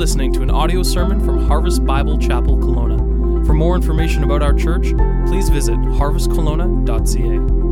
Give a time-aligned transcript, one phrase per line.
[0.00, 3.44] listening to an audio sermon from Harvest Bible Chapel Kelowna.
[3.44, 4.94] For more information about our church,
[5.26, 7.69] please visit harvestkelowna.ca.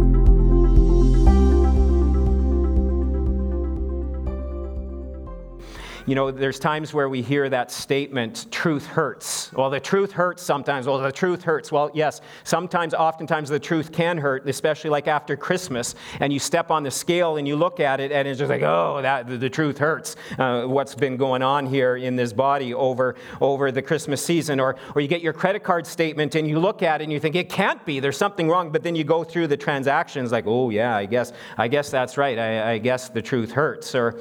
[6.09, 9.53] You know, there's times where we hear that statement, truth hurts.
[9.53, 10.87] Well, the truth hurts sometimes.
[10.87, 11.71] Well, the truth hurts.
[11.71, 15.95] Well, yes, sometimes, oftentimes, the truth can hurt, especially like after Christmas.
[16.21, 18.63] And you step on the scale and you look at it, and it's just like,
[18.63, 20.17] oh, that, the, truth hurts.
[20.39, 24.61] Uh, what's been going on here in this body over, over the Christmas season.
[24.61, 27.21] Or, or you get your credit card statement and you look at it and you
[27.21, 28.01] think, it can't be.
[28.01, 28.73] There's something wrong.
[28.73, 32.17] But then you go through the transactions like, oh, yeah, I guess, I guess that's
[32.17, 32.39] right.
[32.39, 33.95] I, I guess the truth hurts.
[33.95, 34.19] Or,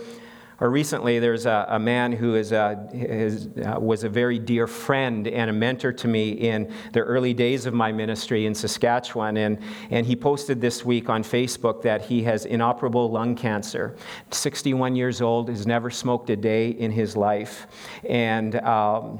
[0.59, 5.27] or recently, there's a, a man who is a, uh, was a very dear friend
[5.27, 9.37] and a mentor to me in the early days of my ministry in Saskatchewan.
[9.37, 9.59] And,
[9.91, 13.95] and he posted this week on Facebook that he has inoperable lung cancer.
[14.31, 17.67] 61 years old, has never smoked a day in his life.
[18.09, 19.19] And um,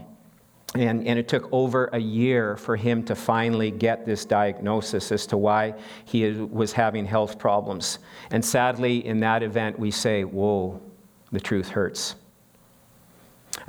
[0.76, 5.26] and, and, it took over a year for him to finally get this diagnosis as
[5.28, 8.00] to why he was having health problems.
[8.32, 10.82] And sadly, in that event, we say, Whoa,
[11.31, 12.16] the truth hurts.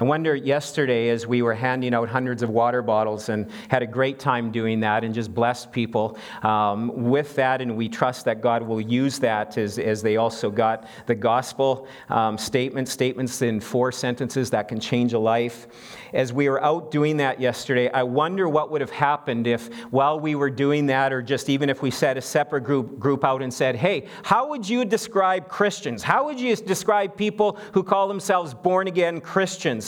[0.01, 3.87] I wonder yesterday as we were handing out hundreds of water bottles and had a
[3.87, 8.41] great time doing that and just blessed people um, with that, and we trust that
[8.41, 13.59] God will use that as, as they also got the gospel um, statements, statements in
[13.59, 15.67] four sentences that can change a life.
[16.13, 20.19] As we were out doing that yesterday, I wonder what would have happened if while
[20.21, 23.43] we were doing that, or just even if we set a separate group, group out
[23.43, 26.05] and said, hey, how would you describe Christians?
[26.05, 29.88] How would you describe people who call themselves born again Christians?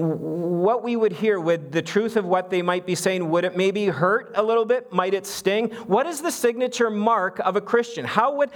[0.00, 3.56] what we would hear, would the truth of what they might be saying, would it
[3.56, 4.92] maybe hurt a little bit?
[4.92, 5.70] Might it sting?
[5.86, 8.04] What is the signature mark of a Christian?
[8.04, 8.50] How would,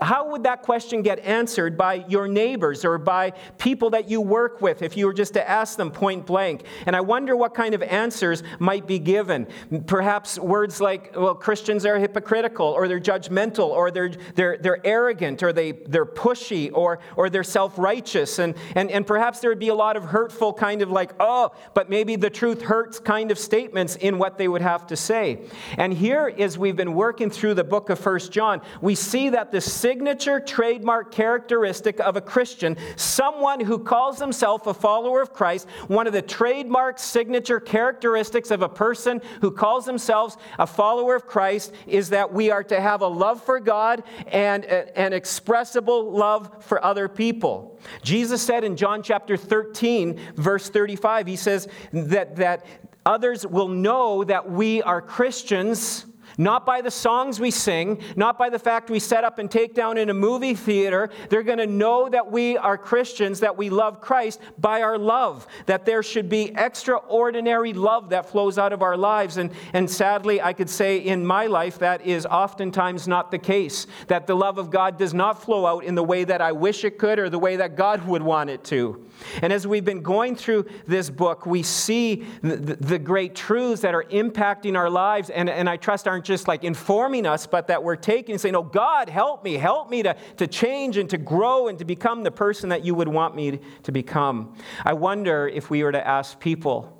[0.00, 4.60] how would that question get answered by your neighbors or by people that you work
[4.60, 6.64] with if you were just to ask them point blank?
[6.86, 9.46] And I wonder what kind of answers might be given.
[9.86, 15.42] Perhaps words like, well, Christians are hypocritical or they're judgmental or they're, they're, they're arrogant
[15.42, 18.38] or they, they're pushy or, or they're self righteous.
[18.38, 21.12] And, and, and perhaps there would be a lot of hurtful kind kind of like,
[21.20, 24.96] oh, but maybe the truth hurts kind of statements in what they would have to
[24.96, 25.38] say.
[25.76, 29.52] And here, as we've been working through the book of First John, we see that
[29.52, 35.68] the signature trademark characteristic of a Christian, someone who calls himself a follower of Christ,
[35.88, 41.26] one of the trademark signature characteristics of a person who calls themselves a follower of
[41.26, 46.64] Christ is that we are to have a love for God and an expressible love
[46.64, 47.69] for other people.
[48.02, 52.64] Jesus said in John chapter 13, verse 35, he says that, that
[53.04, 56.06] others will know that we are Christians
[56.40, 59.74] not by the songs we sing, not by the fact we set up and take
[59.74, 61.10] down in a movie theater.
[61.28, 65.46] They're going to know that we are Christians, that we love Christ by our love,
[65.66, 69.36] that there should be extraordinary love that flows out of our lives.
[69.36, 73.86] And, and sadly, I could say in my life that is oftentimes not the case,
[74.06, 76.84] that the love of God does not flow out in the way that I wish
[76.84, 79.06] it could or the way that God would want it to.
[79.42, 83.94] And as we've been going through this book, we see the, the great truths that
[83.94, 87.82] are impacting our lives, and, and I trust aren't just like informing us, but that
[87.82, 91.18] we're taking and saying, Oh, God, help me, help me to, to change and to
[91.18, 94.54] grow and to become the person that you would want me to become.
[94.84, 96.96] I wonder if we were to ask people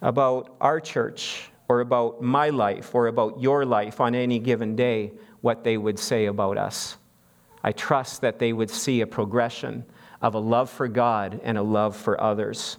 [0.00, 5.12] about our church or about my life or about your life on any given day,
[5.40, 6.96] what they would say about us.
[7.62, 9.84] I trust that they would see a progression
[10.20, 12.78] of a love for God and a love for others.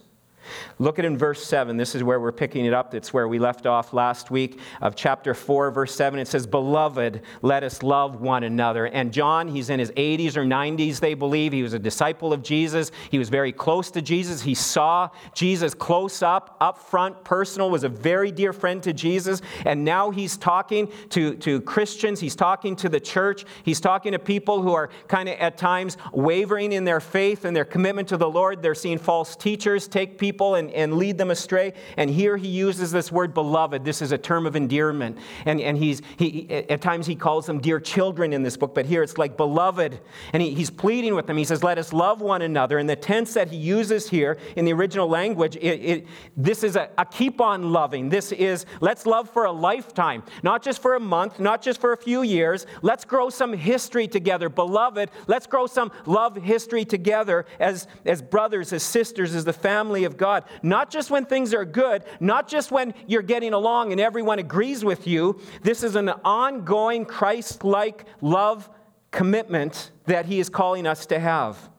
[0.78, 1.76] Look at in verse 7.
[1.76, 2.94] This is where we're picking it up.
[2.94, 6.18] It's where we left off last week of chapter 4, verse 7.
[6.18, 8.86] It says, Beloved, let us love one another.
[8.86, 11.52] And John, he's in his 80s or 90s, they believe.
[11.52, 12.92] He was a disciple of Jesus.
[13.10, 14.42] He was very close to Jesus.
[14.42, 19.40] He saw Jesus close up, up front, personal, was a very dear friend to Jesus.
[19.64, 22.20] And now he's talking to, to Christians.
[22.20, 23.44] He's talking to the church.
[23.64, 27.56] He's talking to people who are kind of at times wavering in their faith and
[27.56, 28.62] their commitment to the Lord.
[28.62, 31.72] They're seeing false teachers take people people and, and lead them astray.
[31.96, 33.86] And here he uses this word beloved.
[33.86, 35.16] This is a term of endearment.
[35.46, 38.84] And, and he's, he, at times he calls them dear children in this book, but
[38.84, 39.98] here it's like beloved.
[40.34, 41.38] And he, he's pleading with them.
[41.38, 42.76] He says, Let us love one another.
[42.76, 46.06] And the tense that he uses here in the original language, it, it,
[46.36, 48.10] this is a, a keep on loving.
[48.10, 51.94] This is let's love for a lifetime, not just for a month, not just for
[51.94, 52.66] a few years.
[52.82, 54.50] Let's grow some history together.
[54.50, 60.04] Beloved, let's grow some love history together as, as brothers, as sisters, as the family
[60.04, 60.25] of God.
[60.26, 60.42] God.
[60.60, 64.84] Not just when things are good, not just when you're getting along and everyone agrees
[64.84, 65.40] with you.
[65.62, 68.68] This is an ongoing Christ like love
[69.12, 71.70] commitment that He is calling us to have.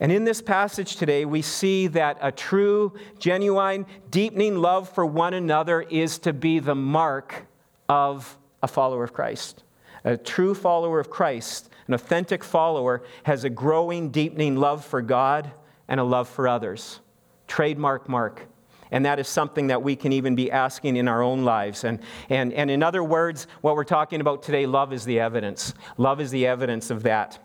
[0.00, 5.32] And in this passage today, we see that a true, genuine, deepening love for one
[5.32, 7.46] another is to be the mark
[7.88, 9.64] of a follower of Christ.
[10.04, 15.50] A true follower of Christ, an authentic follower, has a growing, deepening love for God
[15.88, 17.00] and a love for others.
[17.46, 18.46] Trademark mark.
[18.90, 21.84] And that is something that we can even be asking in our own lives.
[21.84, 22.00] And,
[22.30, 25.74] and, and in other words, what we're talking about today, love is the evidence.
[25.98, 27.38] Love is the evidence of that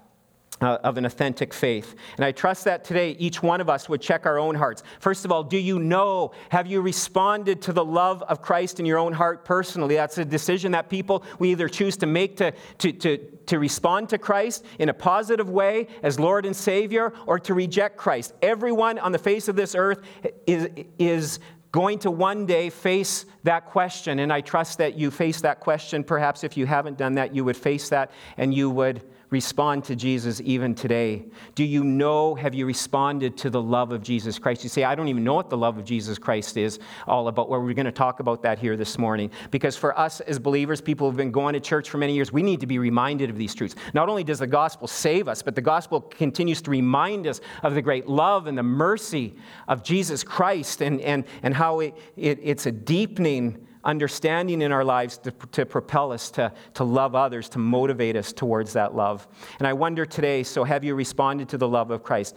[0.64, 1.96] uh, of an authentic faith.
[2.16, 4.84] And I trust that today each one of us would check our own hearts.
[5.00, 8.86] First of all, do you know, have you responded to the love of Christ in
[8.86, 9.96] your own heart personally?
[9.96, 14.10] That's a decision that people, we either choose to make to, to, to, to respond
[14.10, 18.34] to Christ in a positive way as Lord and Savior or to reject Christ.
[18.42, 20.02] Everyone on the face of this earth
[20.48, 21.40] is, is
[21.72, 24.20] going to one day face that question.
[24.20, 26.04] And I trust that you face that question.
[26.04, 29.02] Perhaps if you haven't done that, you would face that and you would
[29.34, 31.26] respond to Jesus even today?
[31.56, 34.64] Do you know, have you responded to the love of Jesus Christ?
[34.64, 37.50] You say, I don't even know what the love of Jesus Christ is all about.
[37.50, 39.32] Well, we're going to talk about that here this morning.
[39.52, 42.44] Because for us as believers, people who've been going to church for many years, we
[42.44, 43.76] need to be reminded of these truths.
[43.94, 47.74] Not only does the gospel save us, but the gospel continues to remind us of
[47.74, 49.36] the great love and the mercy
[49.68, 54.84] of Jesus Christ and, and, and how it, it, it's a deepening understanding in our
[54.84, 59.28] lives to, to propel us to, to love others, to motivate us towards that love.
[59.60, 62.36] And I wonder today so, have you responded to the love of Christ?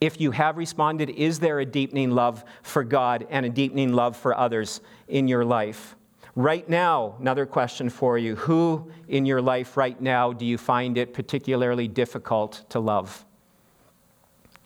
[0.00, 4.16] If you have responded, is there a deepening love for God and a deepening love
[4.16, 5.96] for others in your life?
[6.36, 10.96] Right now, another question for you Who in your life right now do you find
[10.96, 13.24] it particularly difficult to love?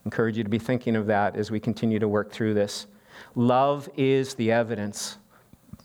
[0.05, 2.87] encourage you to be thinking of that as we continue to work through this.
[3.35, 5.19] Love is the evidence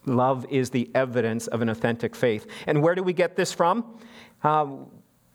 [0.08, 2.48] Love is the evidence of an authentic faith.
[2.66, 4.00] And where do we get this from?
[4.44, 4.88] Um,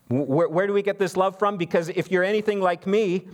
[0.09, 1.57] where, where do we get this love from?
[1.57, 3.27] Because if you're anything like me,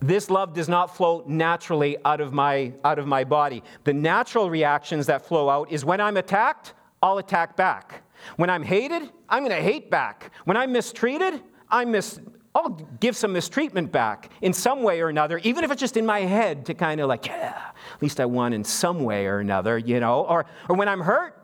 [0.00, 4.50] this love does not flow naturally out of my out of my body the natural
[4.50, 8.02] reactions that flow out is when i'm attacked i'll attack back
[8.36, 11.40] when i'm hated i'm going to hate back when i'm mistreated
[11.70, 12.20] i'm mis-
[12.54, 12.70] I'll
[13.00, 16.20] give some mistreatment back in some way or another, even if it's just in my
[16.20, 19.76] head to kind of like, yeah, at least I won in some way or another,
[19.76, 20.20] you know.
[20.20, 21.36] Or, or when I'm hurt,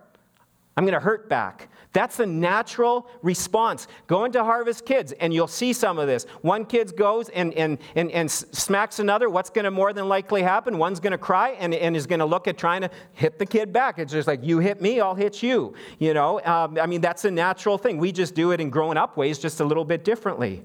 [0.77, 1.69] I'm going to hurt back.
[1.93, 3.89] That's the natural response.
[4.07, 6.25] Go into Harvest Kids and you'll see some of this.
[6.43, 9.29] One kid goes and, and, and, and smacks another.
[9.29, 10.79] What's going to more than likely happen?
[10.79, 13.47] One's going to cry and, and is going to look at trying to hit the
[13.47, 13.99] kid back.
[13.99, 15.75] It's just like, you hit me, I'll hit you.
[15.99, 17.99] You know, um, I mean, that's a natural thing.
[17.99, 20.63] We just do it in grown up ways just a little bit differently.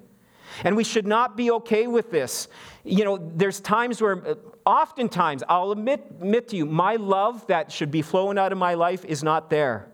[0.63, 2.47] And we should not be okay with this.
[2.83, 4.35] You know, there's times where, uh,
[4.65, 8.73] oftentimes, I'll admit, admit to you, my love that should be flowing out of my
[8.75, 9.91] life is not there.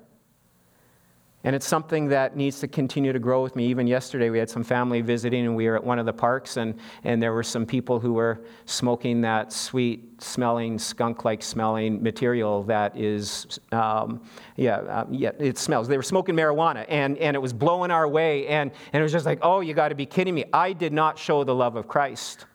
[1.43, 3.65] And it's something that needs to continue to grow with me.
[3.67, 6.57] Even yesterday, we had some family visiting, and we were at one of the parks,
[6.57, 12.01] and, and there were some people who were smoking that sweet smelling, skunk like smelling
[12.03, 14.21] material that is, um,
[14.55, 15.87] yeah, uh, yeah, it smells.
[15.87, 19.11] They were smoking marijuana, and, and it was blowing our way, and, and it was
[19.11, 20.45] just like, oh, you got to be kidding me.
[20.53, 22.45] I did not show the love of Christ.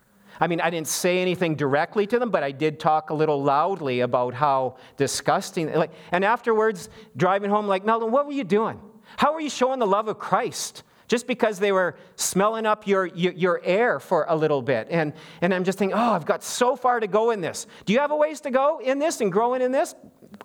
[0.41, 3.43] I mean, I didn't say anything directly to them, but I did talk a little
[3.43, 5.73] loudly about how disgusting.
[5.73, 8.81] Like, and afterwards, driving home, like, Melvin, what were you doing?
[9.17, 10.83] How were you showing the love of Christ?
[11.09, 14.89] Just because they were smelling up your, your, your air for a little bit.
[14.91, 17.69] And, and I'm just thinking, oh, I've got so far to go in this.
[17.85, 19.95] Do you have a ways to go in this and growing in this?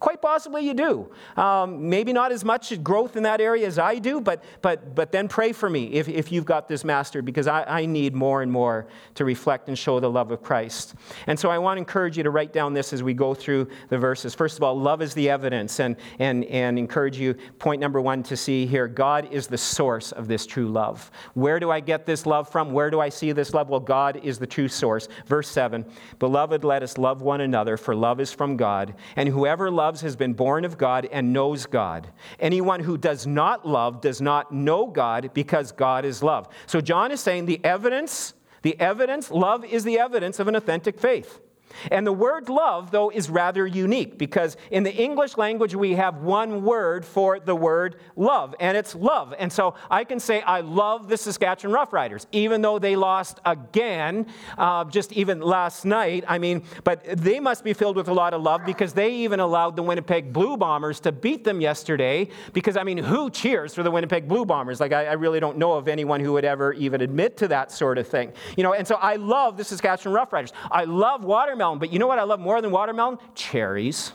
[0.01, 1.11] Quite possibly you do.
[1.37, 5.11] Um, maybe not as much growth in that area as I do, but, but, but
[5.11, 8.41] then pray for me if, if you've got this mastered because I, I need more
[8.41, 10.95] and more to reflect and show the love of Christ.
[11.27, 13.67] And so I want to encourage you to write down this as we go through
[13.89, 14.33] the verses.
[14.33, 18.23] First of all, love is the evidence, and, and, and encourage you, point number one,
[18.23, 21.11] to see here God is the source of this true love.
[21.35, 22.71] Where do I get this love from?
[22.71, 23.69] Where do I see this love?
[23.69, 25.07] Well, God is the true source.
[25.27, 25.85] Verse 7
[26.17, 30.15] Beloved, let us love one another, for love is from God, and whoever loves has
[30.15, 32.07] been born of God and knows God.
[32.39, 36.47] Anyone who does not love does not know God because God is love.
[36.67, 40.97] So John is saying the evidence, the evidence, love is the evidence of an authentic
[40.97, 41.41] faith.
[41.89, 46.17] And the word love, though, is rather unique because in the English language we have
[46.17, 49.33] one word for the word love, and it's love.
[49.37, 54.27] And so I can say, I love the Saskatchewan Roughriders, even though they lost again
[54.57, 56.23] uh, just even last night.
[56.27, 59.39] I mean, but they must be filled with a lot of love because they even
[59.39, 62.27] allowed the Winnipeg Blue Bombers to beat them yesterday.
[62.53, 64.79] Because, I mean, who cheers for the Winnipeg Blue Bombers?
[64.79, 67.71] Like, I, I really don't know of anyone who would ever even admit to that
[67.71, 68.33] sort of thing.
[68.57, 70.51] You know, and so I love the Saskatchewan Roughriders.
[70.69, 71.79] I love watermelon watermelon.
[71.79, 73.17] But you know what I love more than watermelon?
[73.35, 74.13] Cherries.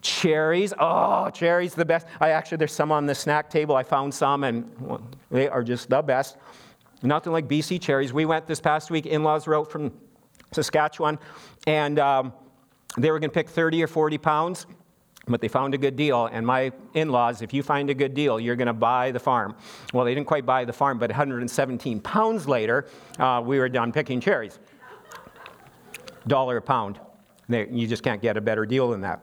[0.00, 0.72] Cherries.
[0.78, 2.06] Oh, cherries, the best.
[2.20, 3.74] I actually, there's some on the snack table.
[3.74, 4.70] I found some, and
[5.30, 6.36] they are just the best.
[7.02, 8.12] Nothing like BC cherries.
[8.12, 9.92] We went this past week, in laws wrote from
[10.52, 11.18] Saskatchewan,
[11.66, 12.32] and um,
[12.96, 14.66] they were going to pick 30 or 40 pounds,
[15.26, 16.26] but they found a good deal.
[16.26, 19.20] And my in laws, if you find a good deal, you're going to buy the
[19.20, 19.54] farm.
[19.92, 22.86] Well, they didn't quite buy the farm, but 117 pounds later,
[23.18, 24.58] uh, we were done picking cherries.
[26.28, 27.00] Dollar a pound.
[27.48, 29.20] They, you just can't get a better deal than that.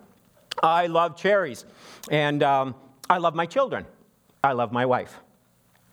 [0.61, 1.65] I love cherries,
[2.09, 2.75] and um,
[3.09, 3.85] I love my children.
[4.43, 5.19] I love my wife.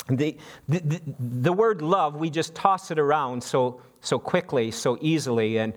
[0.09, 0.37] The,
[0.69, 5.75] the, the, word love, we just toss it around so, so quickly, so easily, and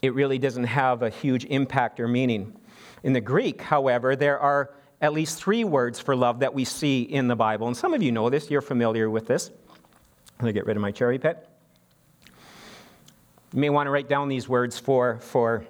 [0.00, 2.56] it really doesn't have a huge impact or meaning.
[3.02, 7.02] In the Greek, however, there are at least three words for love that we see
[7.02, 7.66] in the Bible.
[7.66, 9.50] And some of you know this, you're familiar with this.
[10.38, 11.48] Let me get rid of my cherry pit.
[13.54, 15.64] You may want to write down these words for, for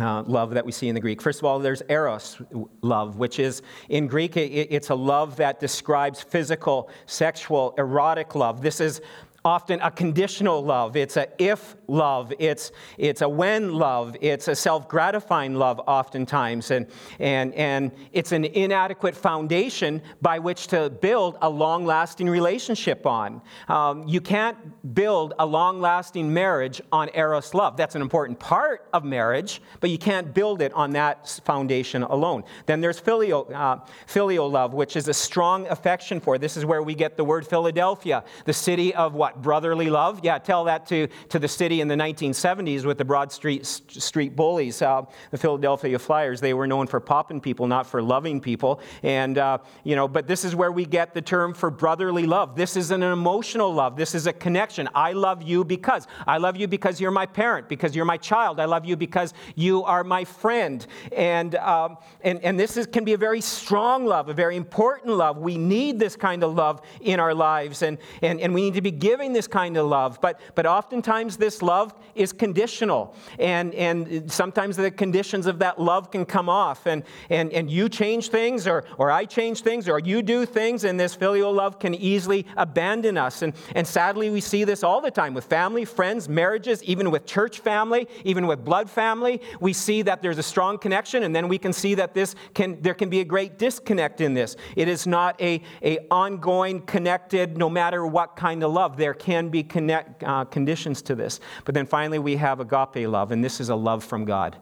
[0.00, 1.22] uh, love that we see in the Greek.
[1.22, 2.36] First of all, there's eros
[2.80, 8.60] love, which is in Greek, it, it's a love that describes physical, sexual, erotic love.
[8.60, 9.00] This is
[9.44, 10.96] often a conditional love.
[10.96, 12.32] It's a if love.
[12.38, 14.16] It's, it's a when love.
[14.20, 16.70] It's a self gratifying love, oftentimes.
[16.70, 16.86] And,
[17.20, 23.42] and, and it's an inadequate foundation by which to build a long lasting relationship on.
[23.68, 24.56] Um, you can't
[24.94, 27.76] build a long lasting marriage on Eros love.
[27.76, 32.44] That's an important part of marriage, but you can't build it on that foundation alone.
[32.66, 36.38] Then there's filial, uh, filial love, which is a strong affection for.
[36.38, 39.42] This is where we get the word Philadelphia, the city of what?
[39.42, 40.20] Brotherly love?
[40.22, 44.34] Yeah, tell that to, to the city in the 1970s with the Broad Street, Street
[44.36, 46.40] Bullies, uh, the Philadelphia Flyers.
[46.40, 48.80] They were known for popping people, not for loving people.
[49.02, 52.56] And, uh, you know, but this is where we get the term for brotherly love.
[52.56, 53.96] This is an emotional love.
[53.96, 54.88] This is a connection.
[54.94, 56.06] I love you because.
[56.26, 58.60] I love you because you're my parent, because you're my child.
[58.60, 60.86] I love you because you are my friend.
[61.16, 65.16] And, um, and, and this is, can be a very strong love, a very important
[65.16, 65.38] love.
[65.38, 68.80] We need this kind of love in our lives, and, and, and we need to
[68.80, 71.71] be giving this kind of love, but, but oftentimes this love
[72.14, 73.14] is conditional.
[73.38, 76.86] And, and sometimes the conditions of that love can come off.
[76.86, 80.84] And, and, and you change things, or, or I change things, or you do things,
[80.84, 83.42] and this filial love can easily abandon us.
[83.42, 87.24] And, and sadly, we see this all the time with family, friends, marriages, even with
[87.24, 89.40] church family, even with blood family.
[89.60, 92.82] We see that there's a strong connection, and then we can see that this can,
[92.82, 94.56] there can be a great disconnect in this.
[94.74, 98.96] It is not a, a ongoing, connected, no matter what kind of love.
[98.96, 101.38] There there can be connect, uh, conditions to this.
[101.64, 104.56] But then finally, we have agape love, and this is a love from God.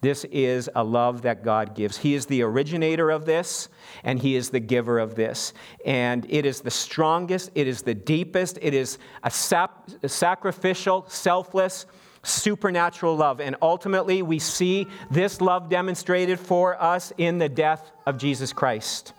[0.00, 1.96] This is a love that God gives.
[1.96, 3.68] He is the originator of this,
[4.04, 5.52] and He is the giver of this.
[5.84, 11.04] And it is the strongest, it is the deepest, it is a, sap- a sacrificial,
[11.08, 11.86] selfless,
[12.22, 13.40] supernatural love.
[13.40, 19.12] And ultimately, we see this love demonstrated for us in the death of Jesus Christ.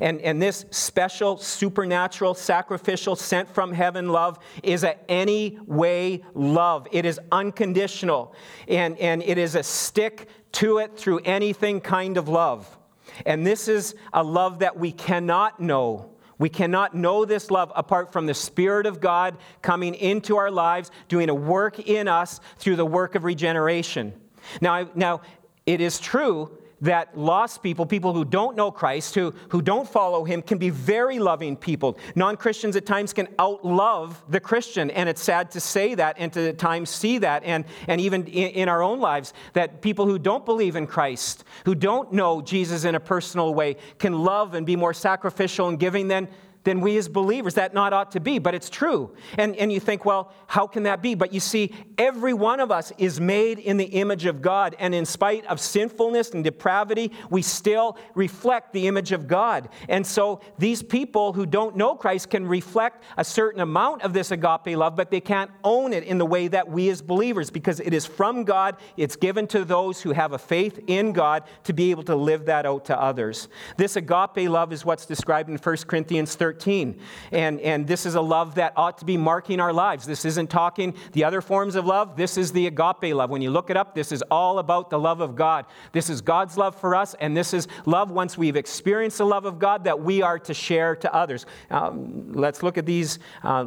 [0.00, 6.86] And, and this special, supernatural, sacrificial, sent from heaven love is a any way love.
[6.92, 8.34] It is unconditional.
[8.68, 12.78] And, and it is a stick to it through anything kind of love.
[13.26, 16.10] And this is a love that we cannot know.
[16.38, 20.90] We cannot know this love apart from the Spirit of God coming into our lives,
[21.08, 24.14] doing a work in us through the work of regeneration.
[24.62, 25.20] Now, now
[25.66, 30.24] it is true that lost people, people who don't know Christ, who, who don't follow
[30.24, 31.98] him, can be very loving people.
[32.14, 36.32] Non Christians at times can outlove the Christian, and it's sad to say that and
[36.32, 40.06] to at times see that, and, and even in, in our own lives, that people
[40.06, 44.54] who don't believe in Christ, who don't know Jesus in a personal way, can love
[44.54, 46.28] and be more sacrificial and giving than
[46.64, 47.54] than we as believers.
[47.54, 49.14] That not ought to be, but it's true.
[49.38, 51.14] And, and you think, well, how can that be?
[51.14, 54.76] But you see, every one of us is made in the image of God.
[54.78, 59.68] And in spite of sinfulness and depravity, we still reflect the image of God.
[59.88, 64.30] And so these people who don't know Christ can reflect a certain amount of this
[64.30, 67.80] agape love, but they can't own it in the way that we as believers, because
[67.80, 68.76] it is from God.
[68.96, 72.46] It's given to those who have a faith in God to be able to live
[72.46, 73.48] that out to others.
[73.76, 76.49] This agape love is what's described in 1 Corinthians 13.
[76.50, 76.98] 13.
[77.30, 80.04] And, and this is a love that ought to be marking our lives.
[80.04, 82.16] This isn't talking the other forms of love.
[82.16, 83.30] This is the agape love.
[83.30, 85.66] When you look it up, this is all about the love of God.
[85.92, 89.44] This is God's love for us, and this is love once we've experienced the love
[89.44, 91.46] of God that we are to share to others.
[91.70, 93.20] Um, let's look at these.
[93.44, 93.64] Uh,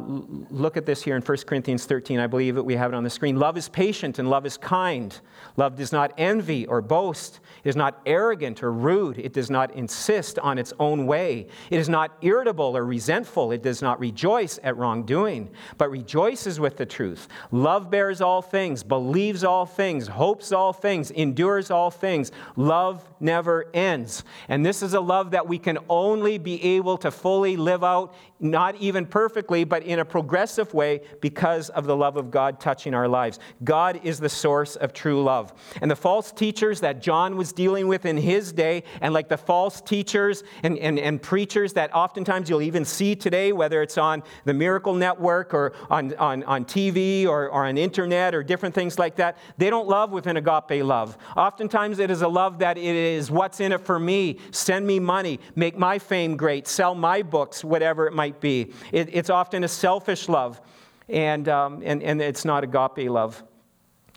[0.50, 2.18] look at this here in 1 Corinthians 13.
[2.18, 3.38] I believe that we have it on the screen.
[3.38, 5.18] Love is patient and love is kind.
[5.56, 7.40] Love does not envy or boast.
[7.64, 9.18] It is not arrogant or rude.
[9.18, 11.46] It does not insist on its own way.
[11.70, 13.52] It is not irritable or resentful.
[13.52, 17.28] It does not rejoice at wrongdoing, but rejoices with the truth.
[17.50, 22.32] Love bears all things, believes all things, hopes all things, endures all things.
[22.56, 24.24] Love never ends.
[24.48, 28.14] And this is a love that we can only be able to fully live out,
[28.40, 32.94] not even perfectly, but in a progressive way because of the love of God touching
[32.94, 33.38] our lives.
[33.62, 35.52] God is the source of true love.
[35.80, 39.38] And the false teachers that John was dealing with in his day, and like the
[39.38, 44.22] false teachers and, and, and preachers that oftentimes you'll even see today, whether it's on
[44.44, 48.98] the Miracle Network or on, on, on TV or, or on internet or different things
[48.98, 51.16] like that, they don't love with an agape love.
[51.36, 54.98] Oftentimes it is a love that it is what's in it for me, send me
[54.98, 58.72] money, make my fame great, sell my books, whatever it might be.
[58.92, 60.60] It, it's often a selfish love,
[61.08, 63.42] and, um, and, and it's not agape love.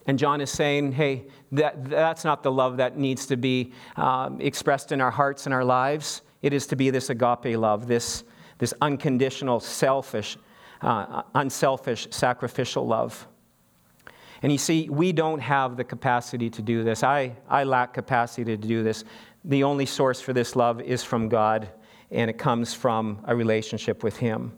[0.08, 4.40] And John is saying, hey, that, that's not the love that needs to be um,
[4.40, 6.22] expressed in our hearts and our lives.
[6.42, 8.24] It is to be this agape love, this,
[8.58, 10.38] this unconditional, selfish,
[10.82, 13.28] uh, unselfish, sacrificial love.
[14.42, 17.04] And you see, we don't have the capacity to do this.
[17.04, 19.04] I, I lack capacity to do this.
[19.44, 21.70] The only source for this love is from God,
[22.12, 24.54] and it comes from a relationship with Him.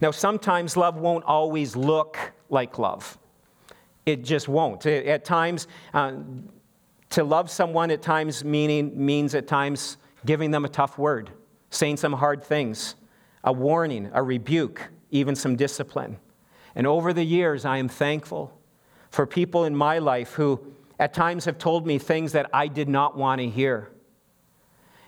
[0.00, 2.18] Now, sometimes love won't always look
[2.50, 3.18] like love.
[4.04, 4.84] It just won't.
[4.84, 6.12] At times, uh,
[7.10, 11.30] to love someone at times meaning, means at times giving them a tough word,
[11.70, 12.96] saying some hard things,
[13.44, 16.18] a warning, a rebuke, even some discipline.
[16.74, 18.58] And over the years, I am thankful
[19.10, 20.60] for people in my life who
[20.98, 23.90] at times have told me things that I did not want to hear.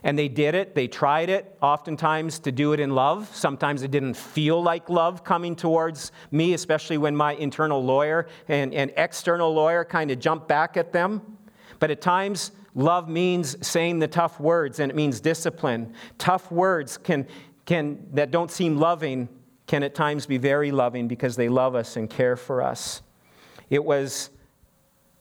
[0.03, 3.35] And they did it, they tried it, oftentimes to do it in love.
[3.35, 8.75] Sometimes it didn't feel like love coming towards me, especially when my internal lawyer and,
[8.75, 11.23] and external lawyer kind of jumped back at them.
[11.79, 15.95] But at times, love means saying the tough words and it means discipline.
[16.19, 17.27] Tough words can,
[17.67, 19.29] can, that don't seem loving
[19.67, 23.03] can at times be very loving because they love us and care for us.
[23.71, 24.31] It was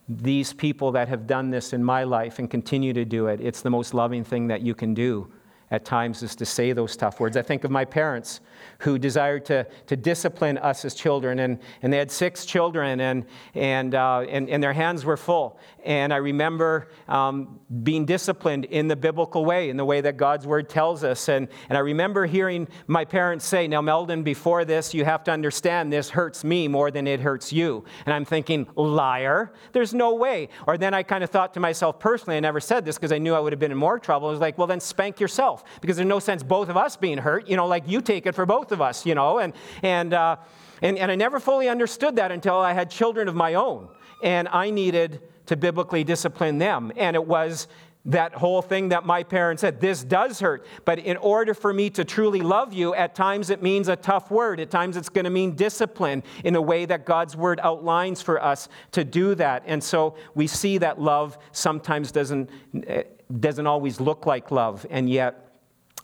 [0.09, 3.39] these people that have done this in my life and continue to do it.
[3.39, 5.31] It's the most loving thing that you can do
[5.71, 7.37] at times is to say those tough words.
[7.37, 8.41] I think of my parents
[8.79, 13.25] who desired to, to discipline us as children, and, and they had six children, and,
[13.53, 15.59] and, uh, and, and their hands were full.
[15.83, 20.47] And I remember um, being disciplined in the biblical way, in the way that God's
[20.47, 21.27] word tells us.
[21.27, 25.31] And, and I remember hearing my parents say, Now, Meldon, before this, you have to
[25.31, 27.83] understand this hurts me more than it hurts you.
[28.05, 30.49] And I'm thinking, Liar, there's no way.
[30.67, 33.17] Or then I kind of thought to myself personally, I never said this because I
[33.17, 34.29] knew I would have been in more trouble.
[34.29, 37.17] I was like, Well, then spank yourself because there's no sense both of us being
[37.17, 37.49] hurt.
[37.49, 39.39] You know, like you take it for both of us, you know.
[39.39, 40.35] And, and, uh,
[40.81, 43.87] and, and I never fully understood that until I had children of my own.
[44.21, 46.91] And I needed to biblically discipline them.
[46.97, 47.67] And it was
[48.05, 51.89] that whole thing that my parents said this does hurt but in order for me
[51.89, 55.23] to truly love you at times it means a tough word at times it's going
[55.23, 59.63] to mean discipline in a way that god's word outlines for us to do that
[59.65, 62.49] and so we see that love sometimes doesn't
[62.87, 63.03] eh,
[63.39, 65.52] doesn't always look like love and yet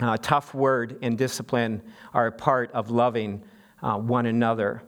[0.02, 1.82] uh, tough word and discipline
[2.14, 3.42] are a part of loving
[3.82, 4.82] uh, one another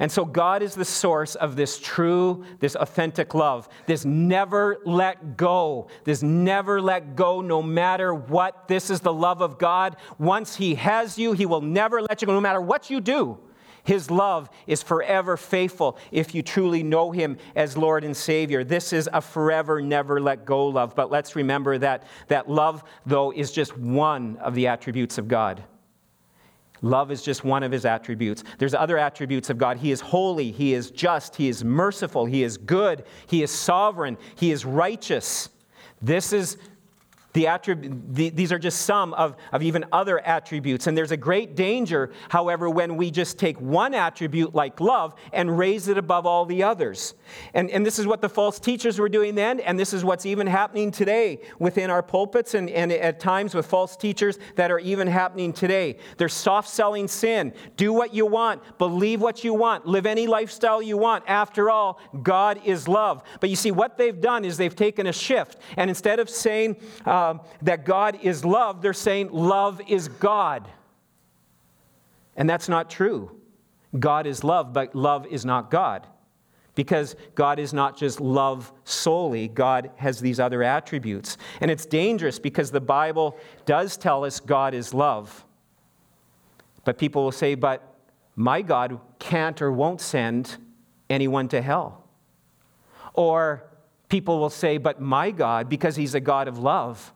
[0.00, 3.68] and so God is the source of this true, this authentic love.
[3.86, 5.88] This never let go.
[6.04, 8.66] This never let go no matter what.
[8.66, 9.96] This is the love of God.
[10.18, 13.38] Once He has you, He will never let you go no matter what you do.
[13.84, 18.64] His love is forever faithful if you truly know Him as Lord and Savior.
[18.64, 20.96] This is a forever, never let go love.
[20.96, 25.62] But let's remember that that love, though, is just one of the attributes of God.
[26.80, 28.44] Love is just one of his attributes.
[28.58, 29.78] There's other attributes of God.
[29.78, 34.18] He is holy, he is just, he is merciful, he is good, he is sovereign,
[34.34, 35.48] he is righteous.
[36.02, 36.58] This is
[37.34, 40.86] the attrib- the, these are just some of, of even other attributes.
[40.86, 45.58] And there's a great danger, however, when we just take one attribute like love and
[45.58, 47.14] raise it above all the others.
[47.52, 50.26] And, and this is what the false teachers were doing then, and this is what's
[50.26, 54.78] even happening today within our pulpits and, and at times with false teachers that are
[54.78, 55.96] even happening today.
[56.16, 57.52] They're soft selling sin.
[57.76, 61.24] Do what you want, believe what you want, live any lifestyle you want.
[61.26, 63.24] After all, God is love.
[63.40, 66.76] But you see, what they've done is they've taken a shift, and instead of saying,
[67.04, 70.68] uh, uh, that God is love, they're saying love is God.
[72.36, 73.40] And that's not true.
[73.98, 76.06] God is love, but love is not God.
[76.74, 81.36] Because God is not just love solely, God has these other attributes.
[81.60, 85.44] And it's dangerous because the Bible does tell us God is love.
[86.84, 87.94] But people will say, but
[88.34, 90.56] my God can't or won't send
[91.08, 92.04] anyone to hell.
[93.14, 93.64] Or
[94.14, 97.12] people will say, but my God, because he's a God of love,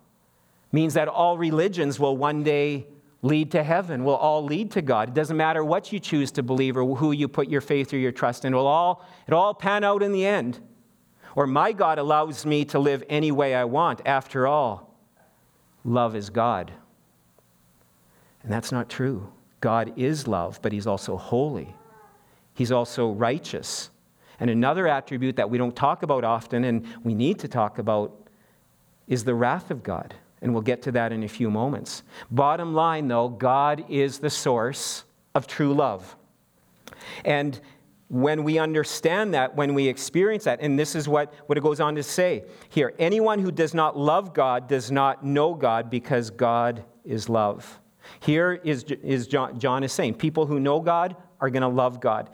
[0.73, 2.89] means that all religions will one day
[3.23, 5.11] lead to heaven, will all lead to God.
[5.11, 7.99] It doesn't matter what you choose to believe or who you put your faith or
[7.99, 8.53] your trust in.
[8.53, 10.59] It will all, it'll all pan out in the end.
[11.37, 14.01] Or my God allows me to live any way I want.
[14.05, 14.93] After all,
[15.85, 16.73] love is God.
[18.43, 19.33] And that's not true.
[19.61, 21.77] God is love, but He's also holy.
[22.55, 23.91] He's also righteous.
[24.41, 28.29] And another attribute that we don't talk about often and we need to talk about
[29.07, 30.15] is the wrath of God.
[30.41, 32.03] And we'll get to that in a few moments.
[32.31, 36.17] Bottom line, though, God is the source of true love.
[37.25, 37.61] And
[38.09, 41.81] when we understand that, when we experience that, and this is what, what it goes
[41.81, 46.31] on to say here anyone who does not love God does not know God because
[46.31, 47.81] God is love.
[48.21, 52.01] Here is, is John, John is saying people who know God are going to love
[52.01, 52.31] God.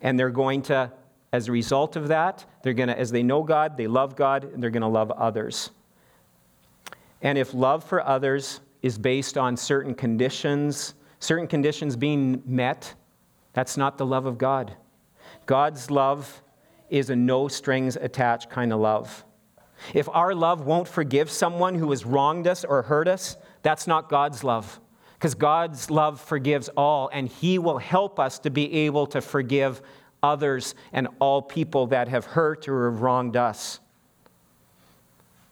[0.00, 0.92] And they're going to,
[1.32, 4.44] as a result of that, they're going to, as they know God, they love God,
[4.44, 5.70] and they're going to love others.
[7.20, 12.94] And if love for others is based on certain conditions, certain conditions being met,
[13.52, 14.74] that's not the love of God.
[15.46, 16.42] God's love
[16.88, 19.24] is a no strings attached kind of love.
[19.94, 24.08] If our love won't forgive someone who has wronged us or hurt us, that's not
[24.08, 24.80] God's love.
[25.14, 29.82] Because God's love forgives all, and He will help us to be able to forgive
[30.22, 33.80] others and all people that have hurt or have wronged us.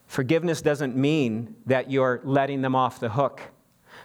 [0.07, 3.42] Forgiveness doesn't mean that you're letting them off the hook.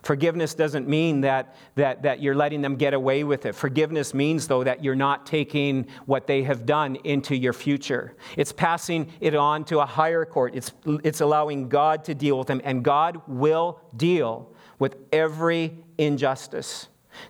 [0.04, 3.54] Forgiveness doesn't mean that, that, that you're letting them get away with it.
[3.54, 8.16] Forgiveness means, though, that you're not taking what they have done into your future.
[8.36, 10.72] It's passing it on to a higher court, it's,
[11.04, 16.88] it's allowing God to deal with them, and God will deal with every injustice.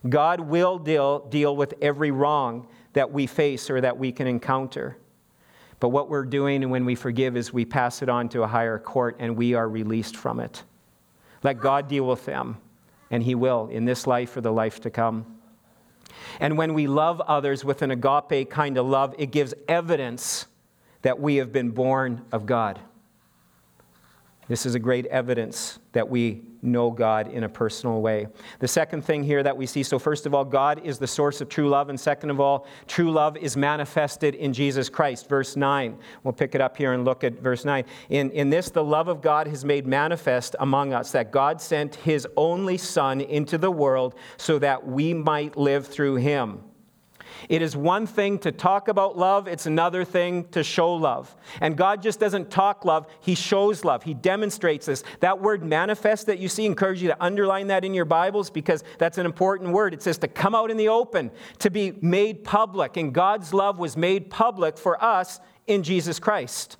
[0.07, 4.97] God will deal, deal with every wrong that we face or that we can encounter.
[5.79, 8.77] But what we're doing when we forgive is we pass it on to a higher
[8.77, 10.63] court and we are released from it.
[11.43, 12.57] Let God deal with them,
[13.09, 15.25] and He will in this life or the life to come.
[16.39, 20.45] And when we love others with an agape kind of love, it gives evidence
[21.01, 22.79] that we have been born of God.
[24.47, 28.27] This is a great evidence that we know God in a personal way.
[28.59, 31.41] The second thing here that we see so, first of all, God is the source
[31.41, 31.89] of true love.
[31.89, 35.27] And second of all, true love is manifested in Jesus Christ.
[35.27, 35.97] Verse 9.
[36.23, 37.83] We'll pick it up here and look at verse 9.
[38.09, 41.95] In, in this, the love of God has made manifest among us, that God sent
[41.95, 46.63] his only Son into the world so that we might live through him.
[47.49, 51.35] It is one thing to talk about love, it's another thing to show love.
[51.59, 54.03] And God just doesn't talk love, He shows love.
[54.03, 55.03] He demonstrates this.
[55.19, 58.83] That word manifest that you see, encourage you to underline that in your Bibles because
[58.97, 59.93] that's an important word.
[59.93, 62.97] It says to come out in the open, to be made public.
[62.97, 66.77] And God's love was made public for us in Jesus Christ.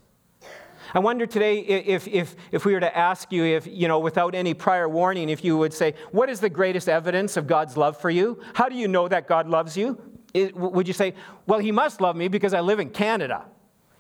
[0.94, 4.36] I wonder today if, if, if we were to ask you, if, you know, without
[4.36, 7.98] any prior warning, if you would say, What is the greatest evidence of God's love
[7.98, 8.42] for you?
[8.54, 9.98] How do you know that God loves you?
[10.34, 11.14] Would you say,
[11.48, 13.46] well, he must love me because I live in Canada?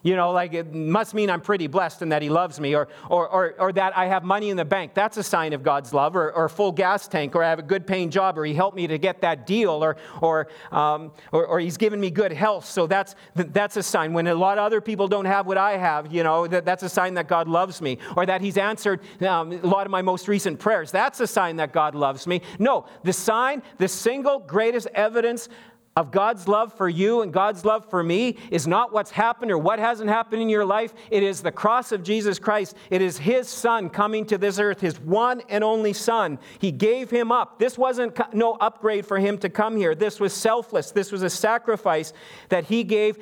[0.03, 2.87] You know, like it must mean I'm pretty blessed and that he loves me, or,
[3.07, 4.93] or, or, or that I have money in the bank.
[4.95, 7.63] That's a sign of God's love, or, or full gas tank, or I have a
[7.63, 11.45] good paying job, or he helped me to get that deal, or, or, um, or,
[11.45, 12.65] or, he's given me good health.
[12.65, 14.13] So that's, that's a sign.
[14.13, 16.81] When a lot of other people don't have what I have, you know, that, that's
[16.83, 20.01] a sign that God loves me, or that he's answered um, a lot of my
[20.01, 20.89] most recent prayers.
[20.89, 22.41] That's a sign that God loves me.
[22.57, 25.47] No, the sign, the single greatest evidence
[25.95, 29.57] of God's love for you and God's love for me is not what's happened or
[29.57, 30.93] what hasn't happened in your life.
[31.09, 32.77] It is the cross of Jesus Christ.
[32.89, 36.39] It is His Son coming to this earth, His one and only Son.
[36.59, 37.59] He gave Him up.
[37.59, 39.93] This wasn't no upgrade for Him to come here.
[39.93, 40.91] This was selfless.
[40.91, 42.13] This was a sacrifice
[42.47, 43.17] that He gave,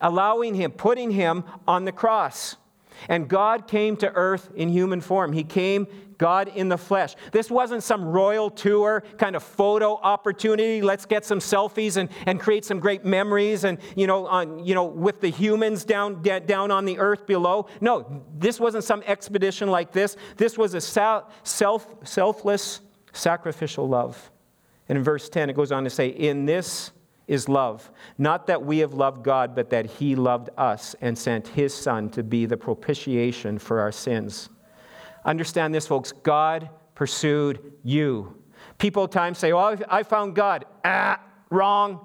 [0.00, 2.56] allowing Him, putting Him on the cross.
[3.08, 5.32] And God came to earth in human form.
[5.32, 5.86] He came,
[6.20, 7.16] God in the flesh.
[7.32, 10.82] This wasn't some royal tour kind of photo opportunity.
[10.82, 14.74] Let's get some selfies and, and create some great memories and, you know, on, you
[14.74, 17.68] know, with the humans down, down on the earth below.
[17.80, 20.18] No, this wasn't some expedition like this.
[20.36, 22.80] This was a self, selfless,
[23.14, 24.30] sacrificial love.
[24.90, 26.90] And in verse 10, it goes on to say, In this
[27.30, 27.92] is love.
[28.18, 32.10] Not that we have loved God, but that He loved us and sent His Son
[32.10, 34.50] to be the propitiation for our sins.
[35.24, 38.36] Understand this, folks God pursued you.
[38.78, 40.64] People at times say, Well, I found God.
[40.84, 42.04] Ah, wrong.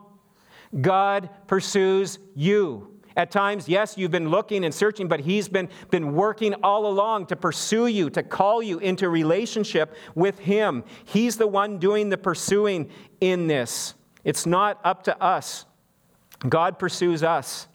[0.80, 2.92] God pursues you.
[3.18, 7.28] At times, yes, you've been looking and searching, but He's been, been working all along
[7.28, 10.84] to pursue you, to call you into relationship with Him.
[11.06, 13.96] He's the one doing the pursuing in this.
[14.26, 15.66] It's not up to us.
[16.50, 17.68] God pursues us.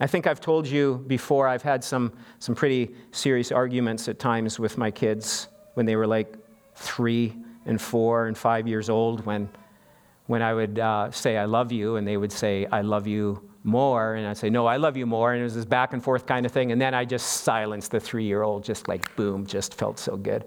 [0.00, 4.58] I think I've told you before, I've had some, some pretty serious arguments at times
[4.58, 6.36] with my kids when they were like
[6.74, 9.48] three and four and five years old when,
[10.26, 13.48] when I would uh, say, I love you, and they would say, I love you
[13.62, 14.14] more.
[14.14, 15.32] And I'd say, No, I love you more.
[15.32, 16.72] And it was this back and forth kind of thing.
[16.72, 20.16] And then I just silenced the three year old, just like boom, just felt so
[20.16, 20.44] good.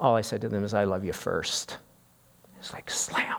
[0.00, 1.78] All I said to them is, I love you first.
[2.58, 3.36] It's like slam.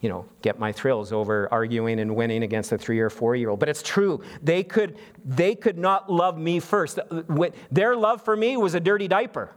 [0.00, 3.48] You know, get my thrills over arguing and winning against a three or four year
[3.48, 3.60] old.
[3.60, 4.22] But it's true.
[4.42, 6.98] They could, they could not love me first.
[7.70, 9.52] Their love for me was a dirty diaper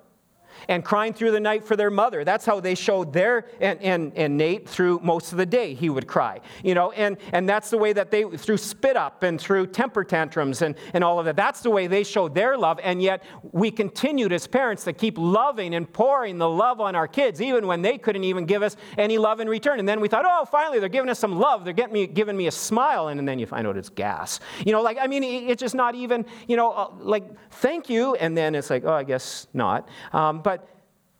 [0.67, 2.23] and crying through the night for their mother.
[2.23, 5.89] That's how they showed their, and, and, and Nate, through most of the day, he
[5.89, 6.41] would cry.
[6.63, 10.03] You know, and, and that's the way that they, through spit up and through temper
[10.03, 12.79] tantrums and, and all of that, that's the way they showed their love.
[12.83, 17.07] And yet we continued as parents to keep loving and pouring the love on our
[17.07, 19.79] kids, even when they couldn't even give us any love in return.
[19.79, 21.63] And then we thought, oh, finally, they're giving us some love.
[21.63, 23.09] They're getting me, giving me a smile.
[23.09, 24.39] And, and then you find out it's gas.
[24.65, 28.15] You know, like, I mean, it's just not even, you know, uh, like, thank you.
[28.15, 29.87] And then it's like, oh, I guess not.
[30.13, 30.67] Um, but but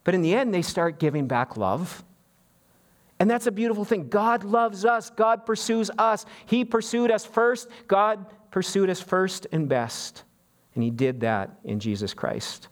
[0.02, 2.02] but in the end, they start giving back love.
[3.20, 4.08] And that's a beautiful thing.
[4.08, 6.24] God loves us, God pursues us.
[6.46, 10.24] He pursued us first, God pursued us first and best.
[10.74, 12.68] And He did that in Jesus Christ.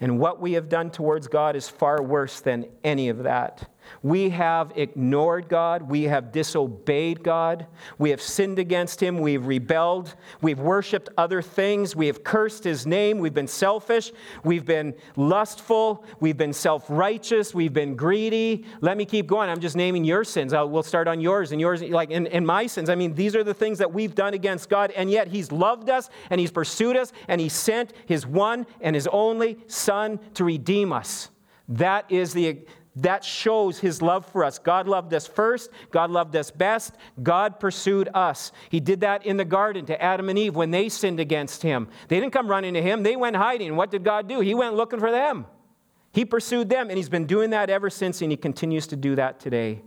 [0.00, 3.68] And what we have done towards God is far worse than any of that.
[4.02, 5.82] We have ignored God.
[5.82, 7.66] We have disobeyed God.
[7.98, 9.18] We have sinned against Him.
[9.18, 10.14] We've rebelled.
[10.40, 11.96] We've worshiped other things.
[11.96, 13.18] We have cursed His name.
[13.18, 14.12] We've been selfish.
[14.44, 16.04] We've been lustful.
[16.20, 17.54] We've been self righteous.
[17.54, 18.64] We've been greedy.
[18.80, 19.50] Let me keep going.
[19.50, 20.52] I'm just naming your sins.
[20.52, 22.90] I'll, we'll start on yours and yours, like in, in my sins.
[22.90, 25.90] I mean, these are the things that we've done against God, and yet He's loved
[25.90, 30.44] us and He's pursued us and He sent His one and His only Son to
[30.44, 31.30] redeem us.
[31.68, 32.64] That is the
[33.02, 34.58] that shows his love for us.
[34.58, 38.52] God loved us first, God loved us best, God pursued us.
[38.70, 41.88] He did that in the garden to Adam and Eve when they sinned against him.
[42.08, 43.76] They didn't come running to him, they went hiding.
[43.76, 44.40] What did God do?
[44.40, 45.46] He went looking for them.
[46.12, 49.14] He pursued them, and he's been doing that ever since, and he continues to do
[49.16, 49.82] that today.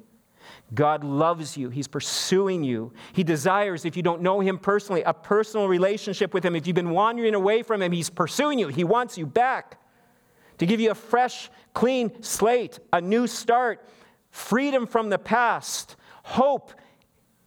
[0.74, 1.69] God loves you.
[1.69, 2.93] He's pursuing you.
[3.12, 6.56] He desires, if you don't know Him personally, a personal relationship with Him.
[6.56, 8.69] If you've been wandering away from Him, He's pursuing you.
[8.69, 9.81] He wants you back
[10.62, 13.84] to give you a fresh clean slate, a new start,
[14.30, 16.71] freedom from the past, hope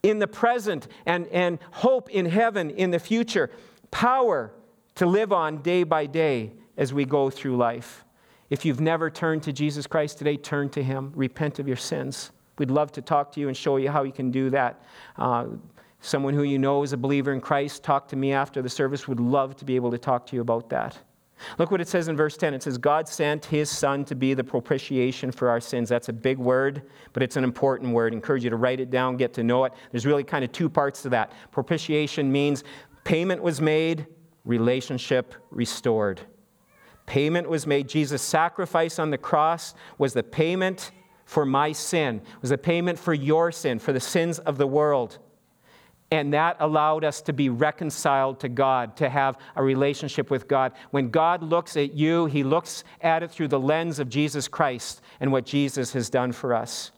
[0.03, 3.53] in the present, and, and hope in heaven in the future,
[3.93, 4.53] power
[4.97, 8.05] to live on day by day as we go through life.
[8.51, 12.33] If you've never turned to Jesus Christ today, turn to Him, repent of your sins.
[12.59, 14.83] We'd love to talk to you and show you how you can do that.
[15.17, 15.47] Uh,
[16.01, 19.07] someone who you know is a believer in Christ, talk to me after the service.
[19.07, 20.99] Would love to be able to talk to you about that.
[21.59, 22.55] Look what it says in verse 10.
[22.55, 25.89] It says, God sent his son to be the propitiation for our sins.
[25.89, 28.13] That's a big word, but it's an important word.
[28.13, 29.73] I encourage you to write it down, get to know it.
[29.91, 31.33] There's really kind of two parts to that.
[31.51, 32.65] Propitiation means
[33.05, 34.07] payment was made,
[34.45, 36.21] relationship restored.
[37.07, 37.89] Payment was made.
[37.89, 40.93] Jesus' sacrifice on the cross was the payment
[41.27, 45.19] for my sin, was the payment for your sin, for the sins of the world.
[46.15, 50.71] And that allowed us to be reconciled to God, to have a relationship with God.
[50.93, 55.03] When God looks at you, he looks at it through the lens of Jesus Christ
[55.19, 56.93] and what Jesus has done for us.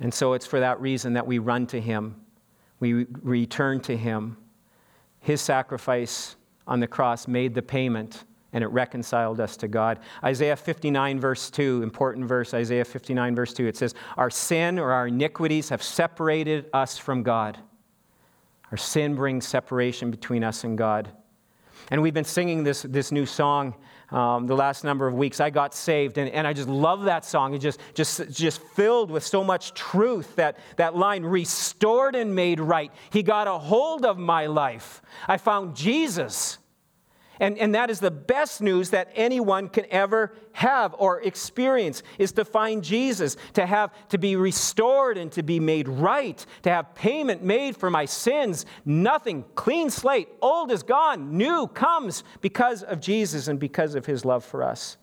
[0.00, 2.16] And so it's for that reason that we run to him,
[2.80, 4.36] we return to him.
[5.20, 6.34] His sacrifice
[6.66, 9.98] on the cross made the payment and it reconciled us to God.
[10.22, 14.92] Isaiah 59, verse 2, important verse, Isaiah 59, verse 2, it says, Our sin or
[14.92, 17.58] our iniquities have separated us from God.
[18.70, 21.10] Our sin brings separation between us and God.
[21.90, 23.74] And we've been singing this, this new song
[24.12, 25.40] um, the last number of weeks.
[25.40, 27.54] I got saved, and, and I just love that song.
[27.54, 30.36] It's just, just, just filled with so much truth.
[30.36, 32.92] That, that line, restored and made right.
[33.10, 35.02] He got a hold of my life.
[35.26, 36.58] I found Jesus.
[37.40, 42.32] And, and that is the best news that anyone can ever have or experience is
[42.32, 46.94] to find Jesus, to have to be restored and to be made right, to have
[46.94, 48.66] payment made for my sins.
[48.84, 54.24] Nothing, clean slate, old is gone, new comes because of Jesus and because of his
[54.24, 54.98] love for us.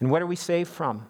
[0.00, 1.06] And what are we saved from?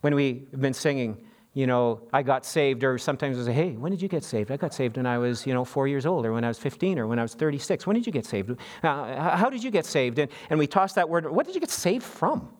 [0.00, 3.90] When we've been singing, you know, I got saved, or sometimes I say, hey, when
[3.90, 4.52] did you get saved?
[4.52, 6.58] I got saved when I was, you know, four years old, or when I was
[6.58, 7.86] 15, or when I was 36.
[7.86, 8.52] When did you get saved?
[8.82, 10.20] Uh, how did you get saved?
[10.20, 12.50] And, and we toss that word, what did you get saved from?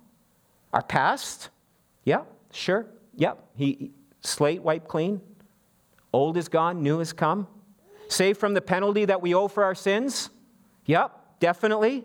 [0.72, 1.50] Our past?
[2.04, 2.22] Yeah,
[2.52, 2.86] sure.
[3.14, 3.44] Yep.
[3.54, 5.20] He, slate wiped clean.
[6.12, 7.46] Old is gone, new has come.
[8.08, 10.30] Saved from the penalty that we owe for our sins?
[10.86, 12.04] Yep, definitely.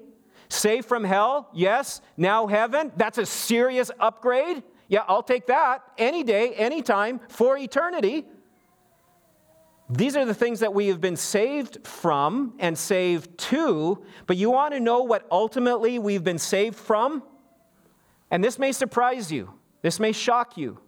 [0.49, 1.49] Saved from hell?
[1.53, 2.01] Yes.
[2.15, 2.91] Now heaven?
[2.95, 4.61] That's a serious upgrade.
[4.87, 8.25] Yeah, I'll take that any day, anytime, for eternity.
[9.89, 14.49] These are the things that we have been saved from and saved to, but you
[14.49, 17.23] want to know what ultimately we've been saved from?
[18.31, 20.79] And this may surprise you, this may shock you,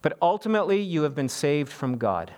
[0.00, 2.32] but ultimately you have been saved from God.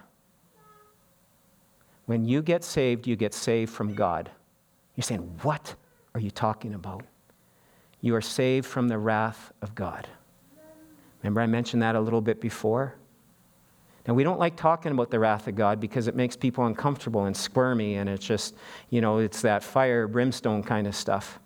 [2.06, 4.30] When you get saved, you get saved from God.
[4.96, 5.74] You're saying, What
[6.14, 7.04] are you talking about?
[8.00, 10.08] You are saved from the wrath of God.
[11.22, 12.94] Remember, I mentioned that a little bit before?
[14.08, 17.26] Now, we don't like talking about the wrath of God because it makes people uncomfortable
[17.26, 18.54] and squirmy, and it's just,
[18.88, 21.38] you know, it's that fire, brimstone kind of stuff.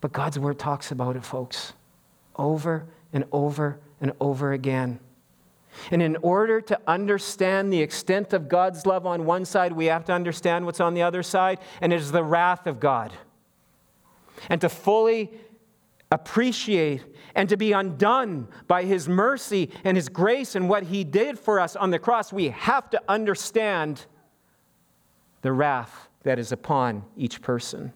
[0.00, 1.72] But God's word talks about it, folks,
[2.36, 4.98] over and over and over again.
[5.90, 10.04] And in order to understand the extent of God's love on one side, we have
[10.06, 13.12] to understand what's on the other side, and it is the wrath of God.
[14.50, 15.30] And to fully
[16.14, 21.38] appreciate and to be undone by his mercy and his grace and what he did
[21.38, 24.06] for us on the cross, we have to understand
[25.42, 27.92] the wrath that is upon each person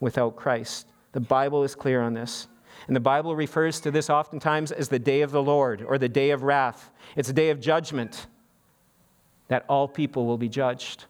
[0.00, 0.86] without Christ.
[1.12, 2.46] The Bible is clear on this.
[2.86, 6.08] And the Bible refers to this oftentimes as the day of the Lord or the
[6.08, 6.90] day of wrath.
[7.16, 8.28] It's a day of judgment
[9.48, 11.06] that all people will be judged.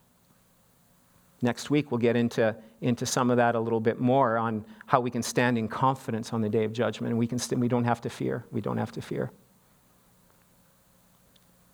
[1.43, 5.01] Next week, we'll get into, into some of that a little bit more on how
[5.01, 7.11] we can stand in confidence on the day of judgment.
[7.11, 8.47] And we, can st- we don't have to fear.
[8.51, 9.31] We don't have to fear.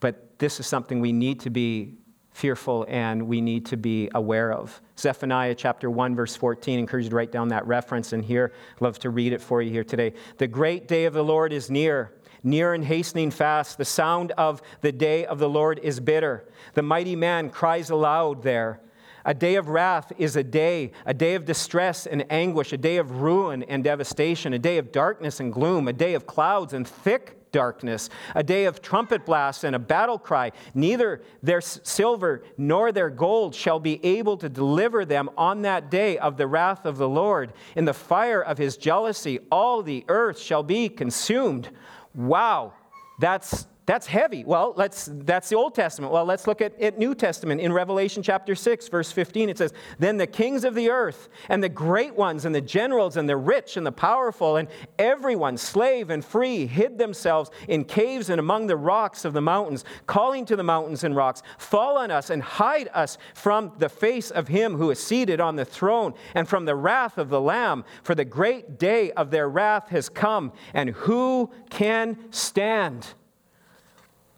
[0.00, 1.94] But this is something we need to be
[2.32, 4.80] fearful and we need to be aware of.
[4.98, 8.52] Zephaniah chapter 1, verse 14, I encourage you to write down that reference and here.
[8.80, 10.14] Love to read it for you here today.
[10.38, 12.12] The great day of the Lord is near.
[12.42, 16.48] Near and hastening fast, the sound of the day of the Lord is bitter.
[16.74, 18.80] The mighty man cries aloud there.
[19.24, 22.96] A day of wrath is a day, a day of distress and anguish, a day
[22.96, 26.86] of ruin and devastation, a day of darkness and gloom, a day of clouds and
[26.86, 30.50] thick darkness, a day of trumpet blasts and a battle cry.
[30.74, 36.18] Neither their silver nor their gold shall be able to deliver them on that day
[36.18, 37.52] of the wrath of the Lord.
[37.76, 41.70] In the fire of his jealousy, all the earth shall be consumed.
[42.14, 42.72] Wow,
[43.20, 44.44] that's that's heavy.
[44.44, 46.12] Well, let's, that's the Old Testament.
[46.12, 47.60] Well, let's look at, at New Testament.
[47.60, 51.60] In Revelation chapter 6, verse 15, it says, Then the kings of the earth, and
[51.60, 54.68] the great ones, and the generals, and the rich, and the powerful, and
[55.00, 59.84] everyone, slave and free, hid themselves in caves and among the rocks of the mountains,
[60.06, 64.30] calling to the mountains and rocks, Fall on us and hide us from the face
[64.30, 67.84] of him who is seated on the throne, and from the wrath of the Lamb.
[68.04, 73.14] For the great day of their wrath has come, and who can stand?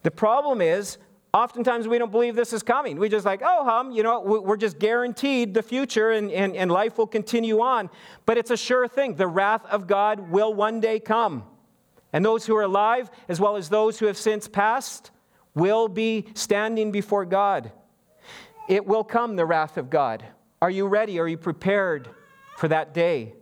[0.04, 0.98] The problem is,
[1.32, 2.98] oftentimes we don't believe this is coming.
[2.98, 6.70] We just like, oh, hum, you know, we're just guaranteed the future and, and, and
[6.70, 7.90] life will continue on.
[8.26, 9.16] But it's a sure thing.
[9.16, 11.42] The wrath of God will one day come.
[12.12, 15.10] And those who are alive, as well as those who have since passed,
[15.54, 17.72] will be standing before God.
[18.68, 20.24] It will come, the wrath of God.
[20.62, 21.18] Are you ready?
[21.18, 22.08] Are you prepared
[22.56, 23.34] for that day?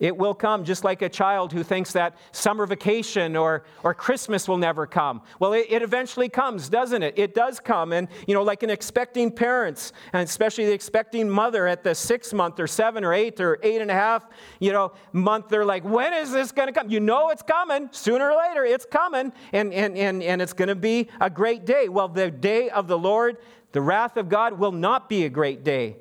[0.00, 4.48] It will come just like a child who thinks that summer vacation or, or Christmas
[4.48, 5.20] will never come.
[5.38, 7.18] Well, it, it, eventually comes, doesn't it?
[7.18, 7.92] It does come.
[7.92, 12.32] And, you know, like an expecting parents, and especially the expecting mother at the six
[12.32, 14.26] month or seven or eight or eight and a half,
[14.58, 16.88] you know, month, they're like, when is this going to come?
[16.88, 17.90] You know it's coming.
[17.92, 19.34] Sooner or later, it's coming.
[19.52, 21.90] And, and, and, and it's going to be a great day.
[21.90, 23.36] Well, the day of the Lord,
[23.72, 25.96] the wrath of God will not be a great day.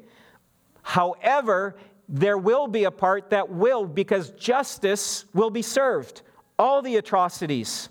[0.81, 1.75] However,
[2.09, 6.23] there will be a part that will, because justice will be served.
[6.57, 7.89] All the atrocities,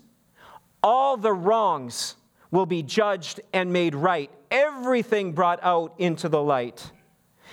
[0.83, 2.15] all the wrongs
[2.51, 4.29] will be judged and made right.
[4.51, 6.91] Everything brought out into the light.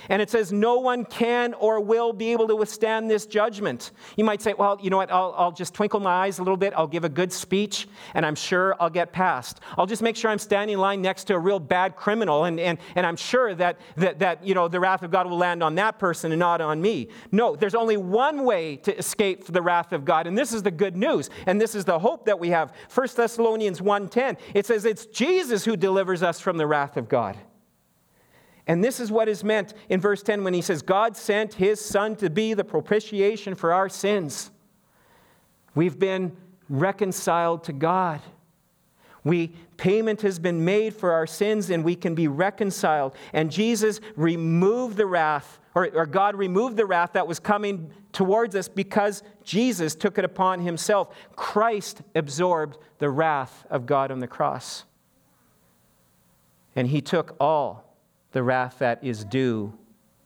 [0.09, 3.93] And it says, no one can or will be able to withstand this judgment.
[4.17, 5.11] You might say, well, you know what?
[5.11, 6.75] I'll, I'll, just twinkle my eyes a little bit.
[6.77, 9.61] I'll give a good speech, and I'm sure I'll get past.
[9.79, 12.61] I'll just make sure I'm standing in line next to a real bad criminal, and,
[12.61, 15.63] and, and I'm sure that, that, that you know, the wrath of God will land
[15.63, 17.09] on that person and not on me.
[17.33, 20.71] No, there's only one way to escape the wrath of God, and this is the
[20.71, 22.73] good news, and this is the hope that we have.
[22.95, 27.37] 1 Thessalonians 1.10, it says it's Jesus who delivers us from the wrath of God.
[28.67, 31.81] And this is what is meant in verse 10 when he says, God sent his
[31.81, 34.51] son to be the propitiation for our sins.
[35.75, 36.37] We've been
[36.69, 38.21] reconciled to God.
[39.23, 43.15] We payment has been made for our sins and we can be reconciled.
[43.33, 48.57] And Jesus removed the wrath, or, or God removed the wrath that was coming towards
[48.57, 51.15] us because Jesus took it upon himself.
[51.37, 54.85] Christ absorbed the wrath of God on the cross.
[56.75, 57.86] And he took all
[58.37, 59.73] the wrath that is due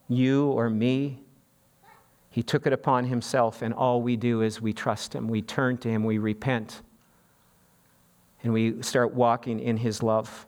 [0.09, 1.23] you or me.
[2.29, 5.29] He took it upon himself, and all we do is we trust him.
[5.29, 6.81] We turn to him, we repent,
[8.43, 10.45] and we start walking in his love.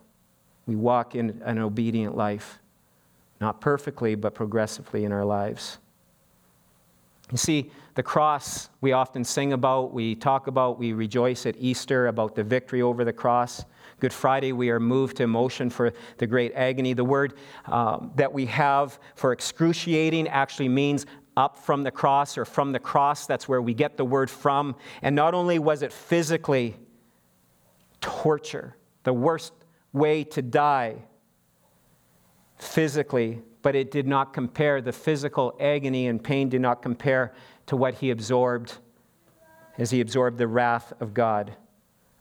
[0.66, 2.58] We walk in an obedient life,
[3.40, 5.78] not perfectly, but progressively in our lives.
[7.30, 12.08] You see, the cross we often sing about, we talk about, we rejoice at Easter
[12.08, 13.64] about the victory over the cross.
[14.00, 16.92] Good Friday, we are moved to emotion for the great agony.
[16.92, 17.34] The word
[17.66, 22.78] um, that we have for excruciating actually means up from the cross or from the
[22.78, 23.26] cross.
[23.26, 24.76] That's where we get the word from.
[25.02, 26.76] And not only was it physically
[28.00, 29.52] torture, the worst
[29.92, 30.96] way to die
[32.58, 34.80] physically, but it did not compare.
[34.80, 37.32] The physical agony and pain did not compare
[37.66, 38.78] to what he absorbed
[39.78, 41.56] as he absorbed the wrath of God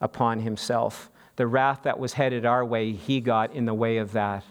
[0.02, 1.12] upon himself.
[1.36, 4.44] The wrath that was headed our way, he got in the way of that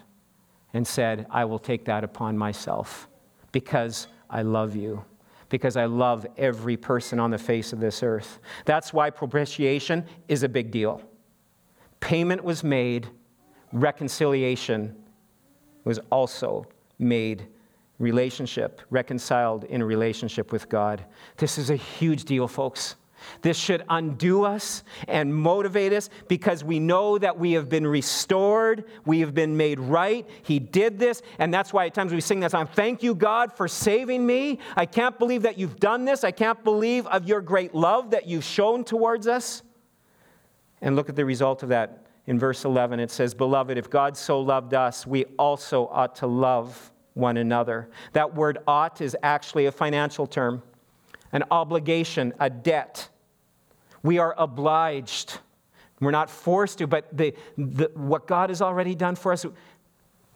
[0.73, 3.07] and said, I will take that upon myself
[3.51, 5.05] because I love you,
[5.49, 8.39] because I love every person on the face of this earth.
[8.65, 11.01] That's why propitiation is a big deal.
[11.99, 13.07] Payment was made,
[13.71, 14.95] reconciliation
[15.85, 16.65] was also
[16.99, 17.47] made
[17.99, 21.05] relationship, reconciled in relationship with God.
[21.37, 22.95] This is a huge deal, folks.
[23.41, 28.85] This should undo us and motivate us because we know that we have been restored,
[29.05, 30.27] we have been made right.
[30.43, 33.53] He did this, and that's why at times we sing that song, Thank you, God,
[33.53, 34.59] for saving me.
[34.75, 36.23] I can't believe that you've done this.
[36.23, 39.63] I can't believe of your great love that you've shown towards us.
[40.81, 42.05] And look at the result of that.
[42.25, 46.27] In verse 11, it says, Beloved, if God so loved us, we also ought to
[46.27, 47.89] love one another.
[48.13, 50.63] That word ought is actually a financial term,
[51.31, 53.09] an obligation, a debt.
[54.03, 55.39] We are obliged.
[55.99, 59.45] We're not forced to, but the, the, what God has already done for us,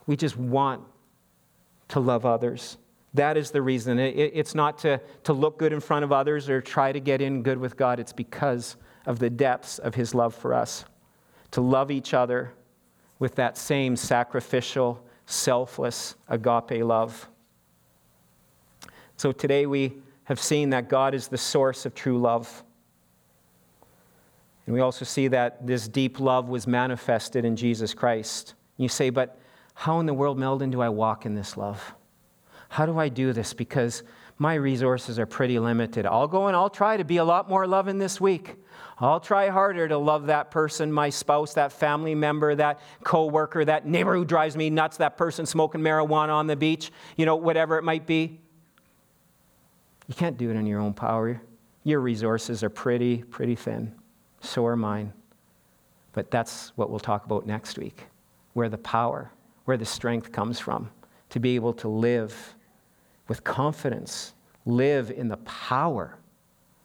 [0.06, 0.82] we just want
[1.90, 2.78] to love others.
[3.14, 4.00] That is the reason.
[4.00, 7.22] It, it's not to, to look good in front of others or try to get
[7.22, 8.00] in good with God.
[8.00, 10.86] It's because of the depths of His love for us.
[11.52, 12.54] To love each other
[13.20, 17.28] with that same sacrificial, selfless agape love.
[19.16, 19.94] So today we
[20.26, 22.64] have seen that God is the source of true love.
[24.68, 28.54] And we also see that this deep love was manifested in Jesus Christ.
[28.76, 29.40] You say, but
[29.74, 31.96] how in the world, Meldon, do I walk in this love?
[32.70, 33.54] How do I do this?
[33.54, 34.04] Because
[34.38, 36.06] my resources are pretty limited.
[36.06, 38.56] I'll go and I'll try to be a lot more loving this week.
[39.00, 43.86] I'll try harder to love that person, my spouse, that family member, that coworker, that
[43.86, 47.78] neighbor who drives me nuts, that person smoking marijuana on the beach, you know, whatever
[47.78, 48.42] it might be.
[50.08, 51.42] You can't do it in your own power.
[51.84, 53.96] Your resources are pretty, pretty thin.
[54.48, 55.14] So are mine.
[56.14, 58.06] But that's what we'll talk about next week
[58.54, 59.30] where the power,
[59.66, 60.90] where the strength comes from
[61.30, 62.56] to be able to live
[63.28, 64.34] with confidence,
[64.66, 66.18] live in the power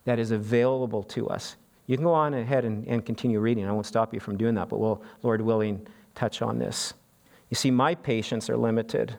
[0.05, 1.57] that is available to us.
[1.87, 3.67] You can go on ahead and, and continue reading.
[3.67, 6.93] I won't stop you from doing that, but we'll, Lord willing, touch on this.
[7.49, 9.15] You see, my patience are limited,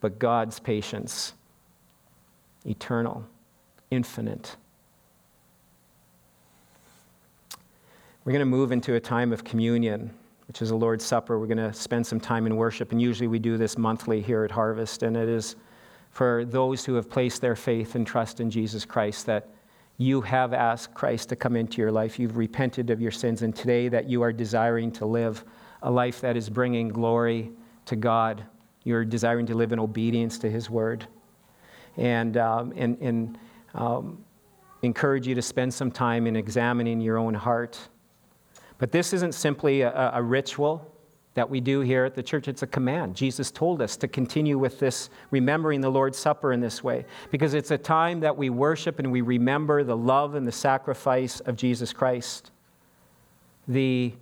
[0.00, 1.34] but God's patience,
[2.64, 3.26] eternal,
[3.90, 4.56] infinite.
[8.30, 10.08] We're going to move into a time of communion,
[10.46, 11.40] which is a Lord's Supper.
[11.40, 14.44] We're going to spend some time in worship, and usually we do this monthly here
[14.44, 15.56] at Harvest, and it is
[16.12, 19.48] for those who have placed their faith and trust in Jesus Christ that
[19.96, 22.20] you have asked Christ to come into your life.
[22.20, 25.44] You've repented of your sins, and today that you are desiring to live
[25.82, 27.50] a life that is bringing glory
[27.86, 28.44] to God.
[28.84, 31.04] You're desiring to live in obedience to His word.
[31.96, 33.38] And, um, and, and
[33.74, 34.24] um,
[34.82, 37.76] encourage you to spend some time in examining your own heart
[38.80, 40.90] but this isn't simply a, a ritual
[41.34, 43.14] that we do here at the church, it's a command.
[43.14, 47.54] Jesus told us to continue with this, remembering the Lord's Supper in this way, because
[47.54, 51.54] it's a time that we worship and we remember the love and the sacrifice of
[51.54, 52.50] Jesus Christ.
[53.68, 54.14] The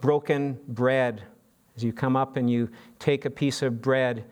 [0.00, 1.22] broken bread,
[1.76, 4.24] as you come up and you take a piece of bread,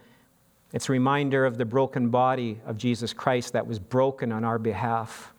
[0.72, 4.59] it's a reminder of the broken body of Jesus Christ that was broken on our
[4.59, 5.34] behalf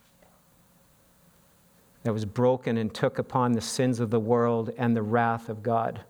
[2.06, 5.64] that was broken and took upon the sins of the world and the wrath of
[5.64, 6.02] God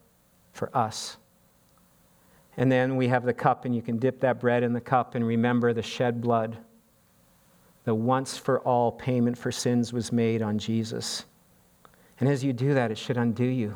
[0.51, 1.15] for us.
[2.57, 5.15] And then we have the cup, and you can dip that bread in the cup
[5.15, 6.57] and remember the shed blood.
[7.85, 11.23] The once for all payment for sins was made on Jesus.
[12.19, 13.73] And as you do that, it should undo you.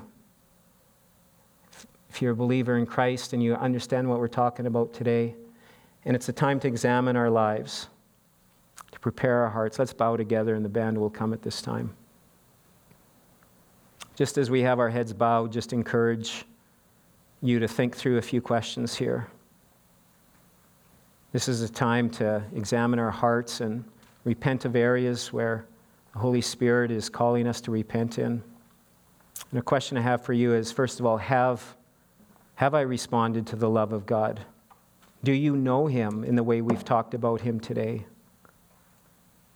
[2.10, 5.36] If you're a believer in Christ and you understand what we're talking about today,
[6.04, 7.88] and it's a time to examine our lives,
[8.92, 11.96] to prepare our hearts, let's bow together, and the band will come at this time
[14.20, 16.44] just as we have our heads bowed, just encourage
[17.42, 19.30] you to think through a few questions here.
[21.32, 23.82] This is a time to examine our hearts and
[24.26, 25.66] repent of areas where
[26.12, 28.44] the Holy Spirit is calling us to repent in.
[29.52, 31.78] And a question I have for you is first of all, have,
[32.56, 34.42] have I responded to the love of God?
[35.24, 38.06] Do you know Him in the way we've talked about Him today?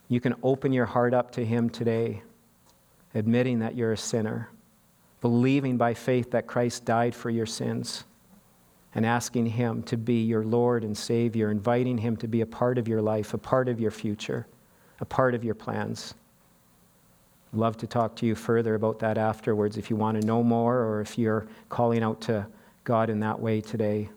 [0.08, 2.22] You can open your heart up to Him today,
[3.14, 4.48] admitting that you're a sinner,
[5.24, 8.04] believing by faith that Christ died for your sins,
[8.94, 12.76] and asking Him to be your Lord and Savior, inviting Him to be a part
[12.76, 14.46] of your life, a part of your future,
[15.00, 16.12] a part of your plans.
[17.50, 20.42] I'd love to talk to you further about that afterwards if you want to know
[20.42, 22.46] more or if you're calling out to
[22.84, 24.10] God in that way today.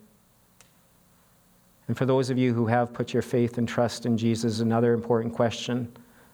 [1.88, 4.94] And for those of you who have put your faith and trust in Jesus, another
[4.94, 5.90] important question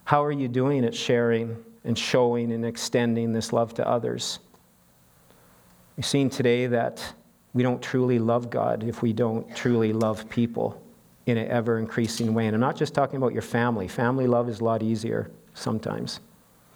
[0.05, 4.39] how are you doing at sharing and showing and extending this love to others?
[5.95, 7.13] We've seen today that
[7.53, 10.81] we don't truly love God if we don't truly love people
[11.25, 12.47] in an ever increasing way.
[12.47, 13.87] And I'm not just talking about your family.
[13.87, 16.19] Family love is a lot easier sometimes,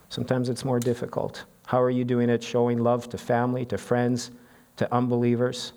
[0.09, 1.45] sometimes it's more difficult.
[1.65, 4.31] How are you doing at showing love to family, to friends,
[4.77, 5.73] to unbelievers?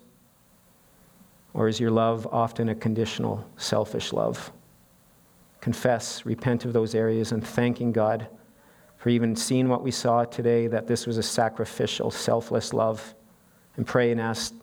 [1.53, 4.53] Or is your love often a conditional, selfish love?
[5.61, 8.29] Confess, repent of those areas, and thanking God
[8.99, 13.15] for even seeing what we saw today that this was a sacrificial, selfless love.
[13.77, 14.55] And pray and ask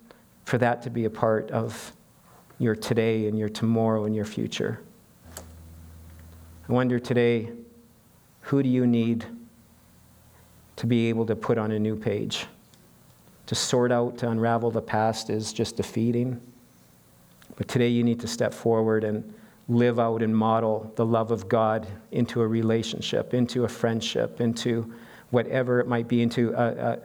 [0.45, 1.93] for that to be a part of
[2.59, 4.79] your today and your tomorrow and your future.
[6.69, 7.51] I wonder today,
[8.41, 9.25] who do you need
[10.77, 12.45] to be able to put on a new page?
[13.47, 16.39] To sort out, to unravel the past is just defeating.
[17.55, 19.33] But today you need to step forward and
[19.69, 24.93] live out and model the love of God into a relationship, into a friendship, into
[25.29, 26.99] whatever it might be, into a, a,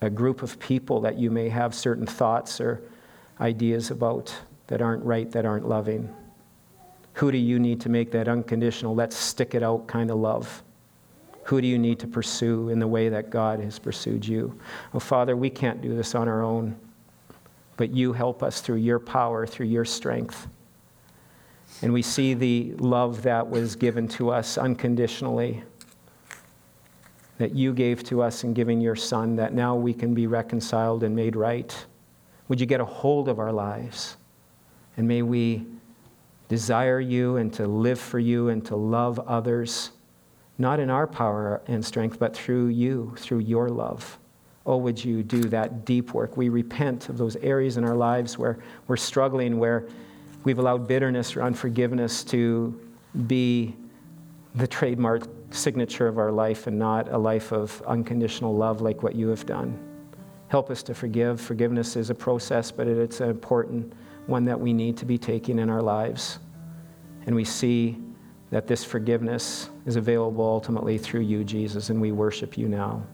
[0.00, 2.82] a, group of people that you may have certain thoughts or
[3.40, 4.34] ideas about
[4.66, 6.14] that aren't right, that aren't loving.
[7.14, 10.62] Who do you need to make that unconditional, let's stick it out kind of love?
[11.44, 14.58] Who do you need to pursue in the way that God has pursued you?
[14.94, 16.76] Oh, Father, we can't do this on our own
[17.80, 20.48] but you help us through your power, through your strength.
[21.80, 25.62] And we see the love that was given to us unconditionally,
[27.40, 31.02] that you gave to us in giving your Son, that now we can be reconciled
[31.02, 31.74] and made right.
[32.48, 34.18] Would you get a hold of our lives?
[34.98, 35.64] And may we
[36.50, 39.92] desire you and to live for you and to love others,
[40.58, 44.18] not in our power and strength, but through you, through your love.
[44.66, 46.36] Oh, would you do that deep work?
[46.36, 49.86] We repent of those areas in our lives where we're struggling, where
[50.44, 52.78] we've allowed bitterness or unforgiveness to
[53.26, 53.74] be
[54.54, 59.14] the trademark signature of our life and not a life of unconditional love like what
[59.14, 59.78] you have done.
[60.48, 61.40] Help us to forgive.
[61.40, 63.92] Forgiveness is a process, but it's an important
[64.26, 66.38] one that we need to be taking in our lives.
[67.26, 67.98] And we see
[68.50, 73.04] that this forgiveness is available ultimately through you, Jesus, and we worship you now.